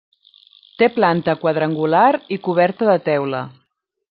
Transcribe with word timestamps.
Té 0.81 0.87
planta 0.95 1.35
quadrangular 1.43 2.07
i 2.37 2.41
coberta 2.49 2.91
de 2.93 2.97
teula. 3.11 3.45